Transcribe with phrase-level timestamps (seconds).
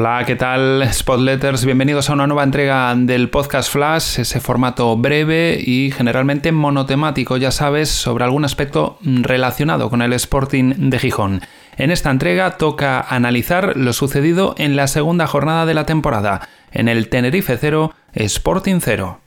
[0.00, 1.66] Hola, ¿qué tal Spotletters?
[1.66, 7.50] Bienvenidos a una nueva entrega del podcast Flash, ese formato breve y generalmente monotemático, ya
[7.50, 11.42] sabes, sobre algún aspecto relacionado con el Sporting de Gijón.
[11.76, 16.88] En esta entrega toca analizar lo sucedido en la segunda jornada de la temporada, en
[16.88, 19.20] el Tenerife 0, Sporting 0.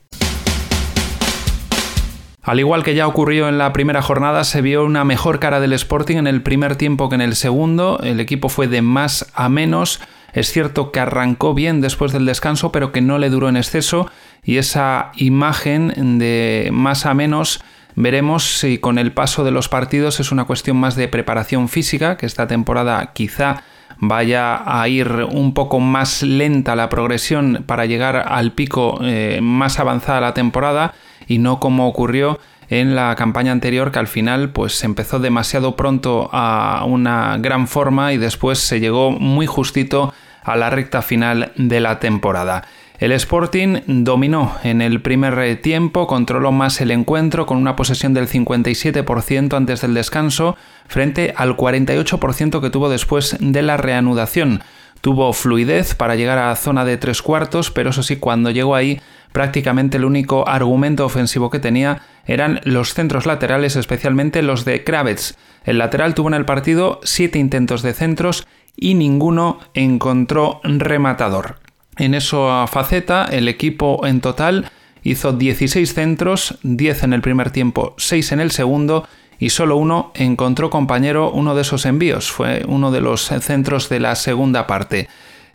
[2.42, 5.72] Al igual que ya ocurrió en la primera jornada, se vio una mejor cara del
[5.72, 8.00] Sporting en el primer tiempo que en el segundo.
[8.02, 10.00] El equipo fue de más a menos.
[10.34, 14.10] Es cierto que arrancó bien después del descanso, pero que no le duró en exceso.
[14.42, 17.62] Y esa imagen de más a menos
[17.94, 22.16] veremos si con el paso de los partidos es una cuestión más de preparación física,
[22.16, 23.62] que esta temporada quizá
[23.98, 29.78] vaya a ir un poco más lenta la progresión para llegar al pico eh, más
[29.78, 30.94] avanzada la temporada
[31.28, 36.28] y no como ocurrió en la campaña anterior que al final pues empezó demasiado pronto
[36.32, 40.12] a una gran forma y después se llegó muy justito
[40.44, 42.64] a la recta final de la temporada.
[43.00, 48.28] El Sporting dominó en el primer tiempo, controló más el encuentro con una posesión del
[48.28, 54.62] 57% antes del descanso frente al 48% que tuvo después de la reanudación.
[55.00, 58.74] Tuvo fluidez para llegar a la zona de tres cuartos, pero eso sí, cuando llegó
[58.74, 59.00] ahí
[59.32, 65.36] prácticamente el único argumento ofensivo que tenía eran los centros laterales, especialmente los de Kravets.
[65.64, 71.60] El lateral tuvo en el partido siete intentos de centros y ninguno encontró rematador.
[71.96, 74.70] En esa faceta, el equipo en total
[75.02, 79.06] hizo 16 centros, 10 en el primer tiempo, 6 en el segundo
[79.38, 82.30] y solo uno encontró compañero uno de esos envíos.
[82.30, 85.08] Fue uno de los centros de la segunda parte.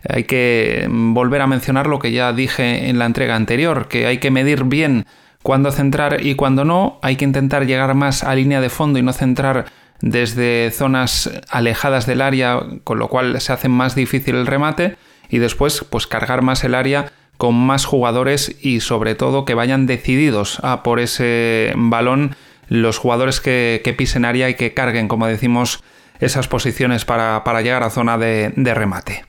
[0.07, 4.19] Hay que volver a mencionar lo que ya dije en la entrega anterior, que hay
[4.19, 5.05] que medir bien
[5.43, 6.99] cuándo centrar y cuándo no.
[7.01, 9.65] Hay que intentar llegar más a línea de fondo y no centrar
[10.01, 14.97] desde zonas alejadas del área, con lo cual se hace más difícil el remate.
[15.29, 19.85] Y después, pues cargar más el área con más jugadores y sobre todo que vayan
[19.85, 22.35] decididos a por ese balón
[22.67, 25.83] los jugadores que, pisen área y que carguen, como decimos,
[26.19, 29.23] esas posiciones para, llegar a zona de remate.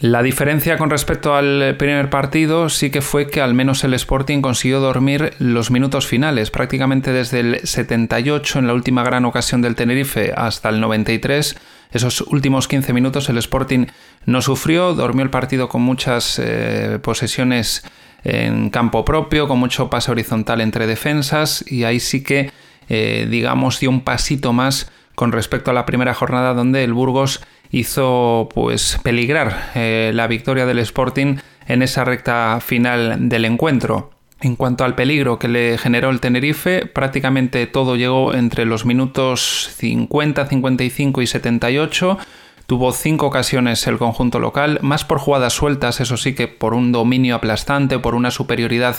[0.00, 4.42] La diferencia con respecto al primer partido sí que fue que al menos el Sporting
[4.42, 9.74] consiguió dormir los minutos finales, prácticamente desde el 78 en la última gran ocasión del
[9.74, 11.56] Tenerife hasta el 93.
[11.90, 13.86] Esos últimos 15 minutos el Sporting
[14.24, 17.82] no sufrió, dormió el partido con muchas eh, posesiones
[18.22, 22.52] en campo propio, con mucho pase horizontal entre defensas y ahí sí que,
[22.88, 27.40] eh, digamos, dio un pasito más con respecto a la primera jornada donde el Burgos
[27.70, 31.36] hizo pues peligrar eh, la victoria del Sporting
[31.66, 34.10] en esa recta final del encuentro.
[34.40, 39.70] En cuanto al peligro que le generó el Tenerife, prácticamente todo llegó entre los minutos
[39.76, 42.18] 50, 55 y 78.
[42.66, 46.92] Tuvo cinco ocasiones el conjunto local, más por jugadas sueltas, eso sí que por un
[46.92, 48.96] dominio aplastante, por una superioridad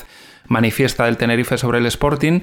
[0.47, 2.41] manifiesta del Tenerife sobre el Sporting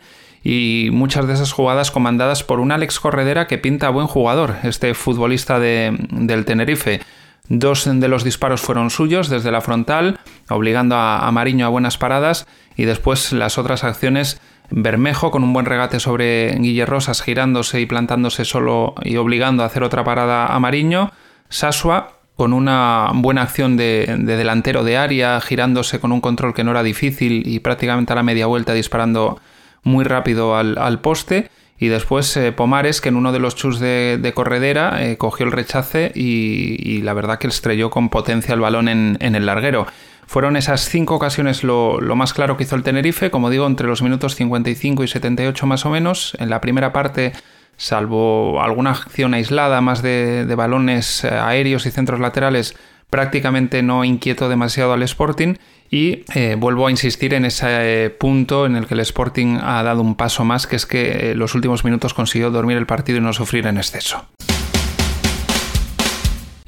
[0.49, 4.95] y muchas de esas jugadas comandadas por un Alex Corredera que pinta buen jugador, este
[4.95, 7.01] futbolista del Tenerife.
[7.49, 12.47] Dos de los disparos fueron suyos desde la frontal, obligando a, Mariño a buenas paradas
[12.77, 14.41] y después las otras acciones
[14.71, 19.67] Bermejo con un buen regate sobre Guille Rosas girándose y plantándose solo y obligando a
[19.67, 21.11] hacer otra parada a Mariño.
[21.49, 26.71] Sasua con una buena acción de, delantero de área, girándose con un control que no
[26.71, 29.41] era difícil y prácticamente a la media vuelta disparando
[29.87, 31.49] muy rápido al, poste.
[31.79, 35.53] Y después eh, Pomares, que en uno de los chus de, corredera eh, cogió el
[35.53, 39.87] rechace y, la verdad que estrelló con potencia el balón en, el larguero.
[40.27, 44.03] Fueron esas cinco ocasiones lo, más claro que hizo el Tenerife, como digo, entre los
[44.03, 46.37] minutos 55 y 78 más o menos.
[46.41, 47.33] En la primera parte,
[47.77, 52.75] salvo alguna acción aislada más de, balones eh, aéreos y centros laterales,
[53.11, 55.55] prácticamente no inquieto demasiado al Sporting
[55.91, 60.03] y eh, vuelvo a insistir en ese punto en el que el Sporting ha dado
[60.03, 63.21] un paso más, que es que eh, los últimos minutos consiguió dormir el partido y
[63.21, 64.27] no sufrir en exceso.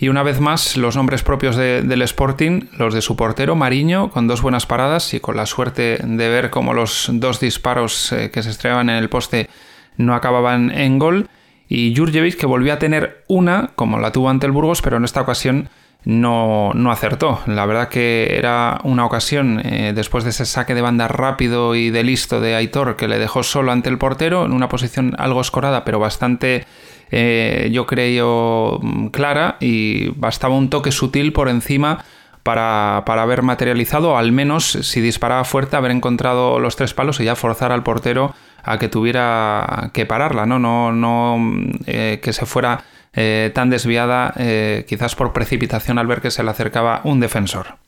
[0.01, 4.29] Y una vez más, los nombres propios del Sporting, los de su portero, Mariño, con
[4.29, 8.45] dos buenas paradas y con la suerte de ver cómo los dos disparos eh, que
[8.45, 9.51] se estrellaban en el poste
[9.97, 11.29] no acababan en gol.
[11.69, 15.05] Y Jurjevic, que volvió a tener una, como la tuvo ante el Burgos, pero en
[15.05, 15.69] esta ocasión
[16.05, 17.41] no, no acertó.
[17.47, 21.91] La verdad que era una ocasión, eh, después de ese saque de banda rápido y
[21.91, 25.41] de listo de Aitor, que le dejó solo ante el portero, en una posición algo
[25.41, 26.67] escorada, pero bastante,
[27.11, 28.81] eh, yo creo,
[29.13, 32.05] clara, y bastaba un toque sutil por encima
[32.43, 37.25] para, para, haber materializado, al menos si disparaba fuerte, haber encontrado los tres palos y
[37.25, 40.59] ya forzar al portero a que tuviera que pararla, ¿no?
[40.59, 41.39] No, no
[41.87, 46.43] eh, que se fuera eh, tan desviada, eh, quizás por precipitación al ver que se
[46.43, 47.79] le acercaba un defensor.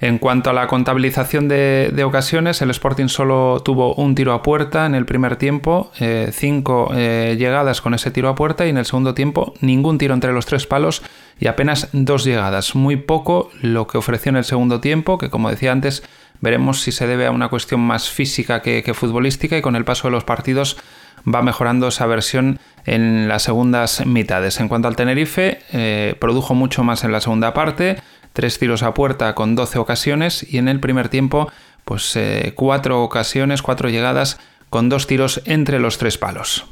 [0.00, 4.86] En cuanto a la contabilización de, ocasiones, el Sporting solo tuvo un tiro a puerta
[4.86, 8.84] en el primer tiempo, eh, cinco llegadas con ese tiro a puerta y en el
[8.84, 11.02] segundo tiempo ningún tiro entre los tres palos
[11.40, 12.76] y apenas dos llegadas.
[12.76, 16.04] Muy poco lo que ofreció en el segundo tiempo, que como decía antes,
[16.40, 20.06] veremos si se debe a una cuestión más física que futbolística y con el paso
[20.06, 20.76] de los partidos
[21.32, 24.60] va mejorando esa versión en las segundas mitades.
[24.60, 27.98] En cuanto al Tenerife, eh, produjo mucho más en la segunda parte,
[28.32, 31.50] tres tiros a puerta con 12 ocasiones y en el primer tiempo,
[31.84, 34.38] pues eh, cuatro ocasiones, cuatro llegadas
[34.70, 36.66] con dos tiros entre los tres palos.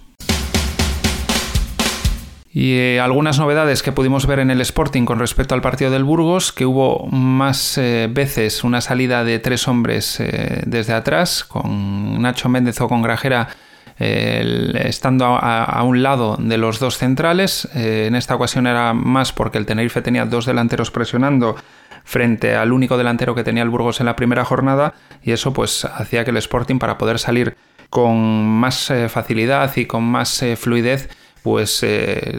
[2.50, 6.05] Y eh, algunas novedades que pudimos ver en el Sporting con respecto al partido del
[6.05, 10.23] Burgos, que hubo más veces una salida de tres hombres
[10.64, 13.49] desde atrás, con Nacho Méndez o con Grajera
[13.98, 17.69] estando a, un lado de los dos centrales.
[17.75, 21.56] Eh, en esta ocasión era más porque el Tenerife tenía dos delanteros presionando
[22.04, 25.84] frente al único delantero que tenía el Burgos en la primera jornada y eso pues
[25.84, 27.56] hacía que el Sporting para poder salir
[27.90, 31.08] con más eh, facilidad y con más eh, fluidez
[31.43, 31.87] pues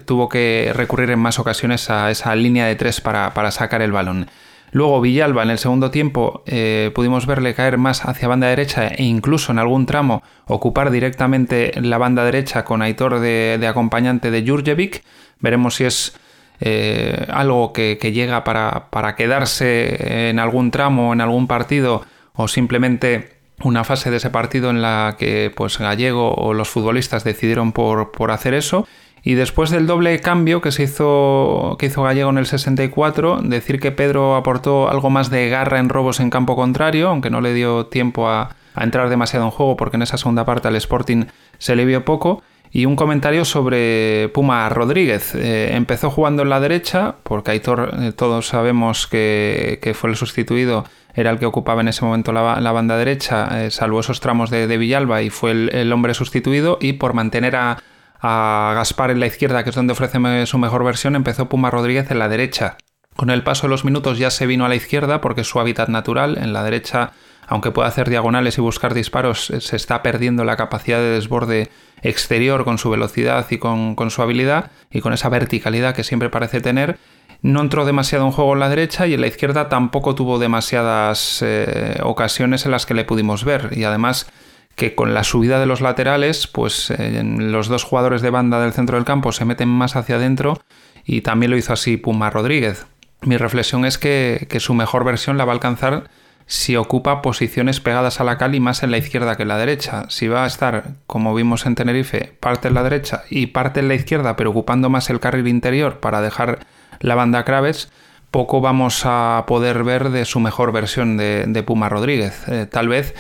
[0.05, 3.93] tuvo que recurrir en más ocasiones a esa línea de tres para, para sacar el
[3.93, 4.27] balón.
[4.71, 9.03] Luego Villalba en el segundo tiempo eh, pudimos verle caer más hacia banda derecha e
[9.03, 15.03] incluso en algún tramo ocupar directamente la banda derecha con Aitor de, acompañante de Jurjevic.
[15.39, 16.17] Veremos si es
[16.59, 22.03] eh, algo que, llega para, para, quedarse en algún tramo, en algún partido
[22.33, 27.23] o simplemente una fase de ese partido en la que pues Gallego o los futbolistas
[27.23, 28.87] decidieron por, por hacer eso
[29.23, 33.79] y después del doble cambio que se hizo, que hizo Gallego en el 64, decir
[33.79, 37.53] que Pedro aportó algo más de garra en robos en campo contrario, aunque no le
[37.53, 41.25] dio tiempo a, entrar demasiado en juego porque en esa segunda parte al Sporting
[41.57, 42.43] se le vio poco.
[42.71, 45.33] Y un comentario sobre Puma Rodríguez.
[45.33, 50.85] Eh, empezó jugando en la derecha, porque Aitor, eh, todos sabemos que, fue el sustituido,
[51.15, 54.77] era el que ocupaba en ese momento la, banda derecha, eh, salvo esos tramos de,
[54.77, 56.77] Villalba, y fue el hombre sustituido.
[56.79, 57.77] Y por mantener a,
[58.19, 62.11] a Gaspar en la izquierda, que es donde ofrece su mejor versión, empezó Puma Rodríguez
[62.11, 62.77] en la derecha.
[63.15, 65.59] Con el paso de los minutos ya se vino a la izquierda porque es su
[65.59, 66.37] hábitat natural.
[66.37, 67.13] En la derecha,
[67.47, 71.71] aunque pueda hacer diagonales y buscar disparos, se está perdiendo la capacidad de desborde
[72.03, 76.61] exterior con su velocidad y con, su habilidad y con esa verticalidad que siempre parece
[76.61, 76.99] tener.
[77.41, 81.41] No entró demasiado en juego en la derecha y en la izquierda tampoco tuvo demasiadas
[81.41, 83.71] eh, ocasiones en las que le pudimos ver.
[83.75, 84.27] Y además
[84.77, 88.95] que con la subida de los laterales, pues los dos jugadores de banda del centro
[88.95, 90.61] del campo se meten más hacia adentro
[91.03, 92.85] y también lo hizo así Puma Rodríguez.
[93.21, 96.11] Mi reflexión es que, su mejor versión la va a alcanzar
[96.45, 99.57] si ocupa posiciones pegadas a la cal y más en la izquierda que en la
[99.57, 100.05] derecha.
[100.09, 103.87] Si va a estar, como vimos en Tenerife, parte en la derecha y parte en
[103.87, 106.59] la izquierda, pero ocupando más el carril interior para dejar
[106.99, 107.91] la banda Craves,
[108.29, 112.47] poco vamos a poder ver de su mejor versión de, Puma Rodríguez.
[112.47, 113.15] Eh, tal vez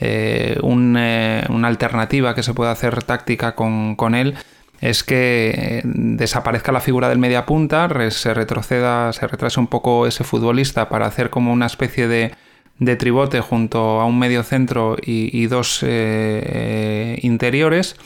[0.00, 4.34] eh, eh, una alternativa que se puede hacer táctica con, él
[4.80, 10.06] es que eh, desaparezca la figura del media punta, se retroceda, se retrase un poco
[10.06, 12.34] ese futbolista para hacer como una especie de,
[12.96, 17.96] tribote junto a un medio centro y, dos interiores.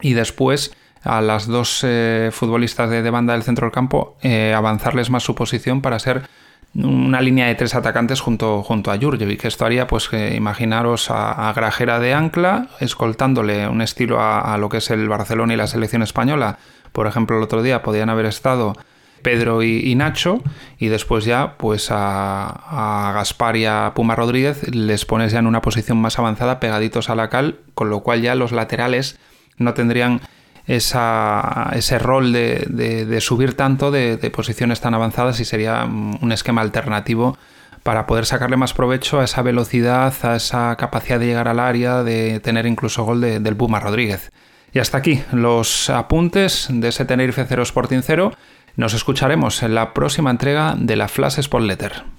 [0.00, 0.72] Y después
[1.04, 1.86] a las dos
[2.32, 4.16] futbolistas de, de, banda del centro del campo
[4.56, 6.28] avanzarles más su posición para ser
[6.74, 9.44] una línea de tres atacantes junto, junto a Jurjevic.
[9.44, 14.90] Esto haría, pues, imaginaros a, Grajera de ancla, escoltándole un estilo a, lo que es
[14.90, 16.58] el Barcelona y la selección española.
[16.92, 18.74] Por ejemplo, el otro día podían haber estado
[19.22, 20.42] Pedro y, Nacho,
[20.78, 25.46] y después ya, pues a, a, Gaspar y a Puma Rodríguez les pones ya en
[25.46, 29.18] una posición más avanzada, pegaditos a la cal, con lo cual ya los laterales
[29.56, 30.20] no tendrían
[30.68, 37.36] esa, ese rol de, subir tanto de, posiciones tan avanzadas y sería un esquema alternativo
[37.82, 42.02] para poder sacarle más provecho a esa velocidad, a esa capacidad de llegar al área,
[42.02, 44.30] de tener incluso gol del Puma Rodríguez.
[44.74, 48.32] Y hasta aquí los apuntes de ese Tenerife 0 Sporting 0.
[48.76, 52.17] Nos escucharemos en la próxima entrega de la Flash Sport Letter.